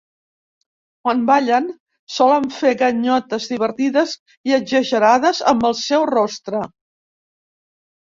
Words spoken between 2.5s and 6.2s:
fer ganyotes divertides i exagerades amb el seu